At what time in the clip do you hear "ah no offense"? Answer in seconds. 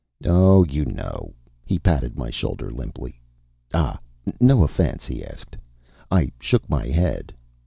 3.71-5.05